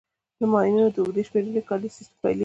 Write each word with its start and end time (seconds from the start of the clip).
د 0.39 0.39
مایانو 0.51 0.85
د 0.95 0.97
اوږدې 1.01 1.23
شمېرنې 1.27 1.61
کالیز 1.69 1.91
سیستم 1.97 2.17
پیلېږي 2.21 2.39